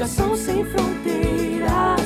[0.00, 2.00] Educação sem fronteiras.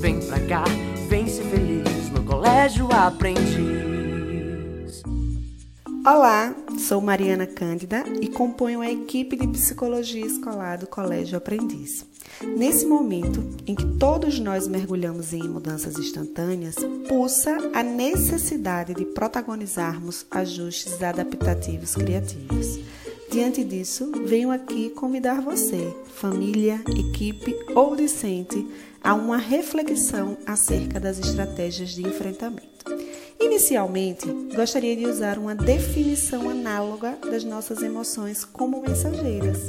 [0.00, 0.64] Vem pra cá,
[1.08, 3.48] vem ser feliz no Colégio Aprendiz.
[6.06, 12.04] Olá, sou Mariana Cândida e componho a equipe de psicologia escolar do Colégio Aprendiz.
[12.42, 16.76] Nesse momento em que todos nós mergulhamos em mudanças instantâneas,
[17.08, 22.78] pulsa a necessidade de protagonizarmos ajustes adaptativos criativos.
[23.30, 28.66] Diante disso, venho aqui convidar você, família, equipe ou discente,
[29.04, 32.86] a uma reflexão acerca das estratégias de enfrentamento.
[33.38, 39.66] Inicialmente, gostaria de usar uma definição análoga das nossas emoções como mensageiras.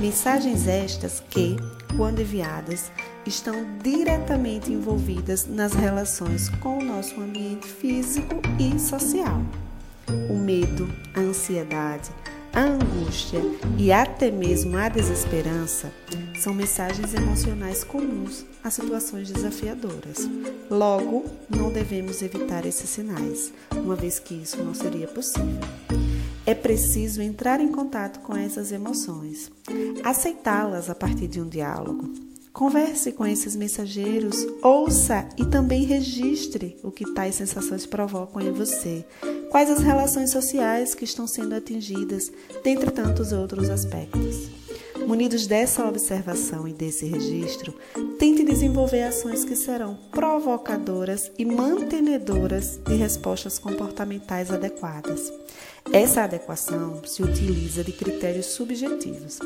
[0.00, 1.56] Mensagens estas que,
[1.96, 2.90] quando enviadas,
[3.26, 9.42] estão diretamente envolvidas nas relações com o nosso ambiente físico e social.
[10.28, 12.10] O medo, a ansiedade,
[12.54, 13.40] a angústia
[13.76, 15.92] e até mesmo a desesperança
[16.38, 20.28] são mensagens emocionais comuns a situações desafiadoras.
[20.70, 25.58] Logo, não devemos evitar esses sinais, uma vez que isso não seria possível.
[26.46, 29.50] É preciso entrar em contato com essas emoções,
[30.04, 32.12] aceitá-las a partir de um diálogo,
[32.54, 39.04] Converse com esses mensageiros, ouça e também registre o que tais sensações provocam em você.
[39.50, 42.30] Quais as relações sociais que estão sendo atingidas,
[42.62, 44.63] dentre tantos outros aspectos.
[45.06, 47.74] Munidos dessa observação e desse registro,
[48.18, 55.30] tente desenvolver ações que serão provocadoras e mantenedoras de respostas comportamentais adequadas.
[55.92, 59.38] Essa adequação se utiliza de critérios subjetivos.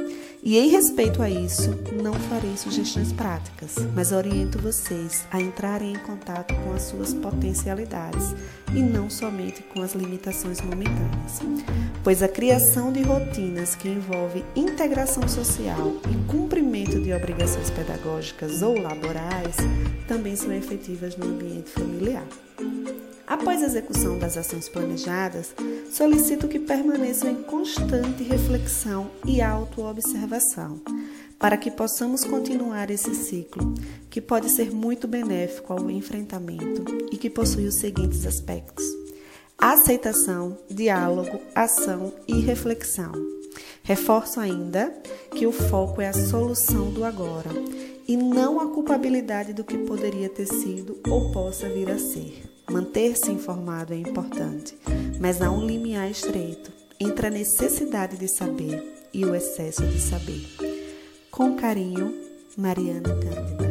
[0.42, 1.70] E em respeito a isso,
[2.00, 8.34] não farei sugestões práticas, mas oriento vocês a entrarem em contato com as suas potencialidades
[8.72, 11.40] e não somente com as limitações momentâneas.
[12.04, 18.78] Pois a criação de rotinas que envolve integração social e cumprimento de obrigações pedagógicas ou
[18.78, 19.56] laborais
[20.06, 22.26] também são efetivas no ambiente familiar.
[23.26, 25.54] Após a execução das ações planejadas,
[25.90, 30.80] solicito que permaneçam em constante reflexão e autoobservação,
[31.38, 33.74] para que possamos continuar esse ciclo,
[34.10, 38.84] que pode ser muito benéfico ao enfrentamento e que possui os seguintes aspectos:
[39.56, 43.37] aceitação, diálogo, ação e reflexão.
[43.88, 44.92] Reforço ainda
[45.34, 47.48] que o foco é a solução do agora
[48.06, 52.44] e não a culpabilidade do que poderia ter sido ou possa vir a ser.
[52.70, 54.76] Manter-se informado é importante,
[55.18, 60.44] mas há um limiar estreito entre a necessidade de saber e o excesso de saber.
[61.30, 62.14] Com carinho,
[62.58, 63.67] Mariana Cândida.